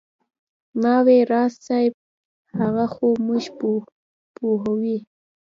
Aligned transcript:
ما 0.81 0.95
وې 1.05 1.17
راز 1.31 1.53
صاحب 1.65 1.93
هغه 2.59 2.85
خو 2.93 3.07
موږ 3.25 3.43
پوهوي. 4.35 4.97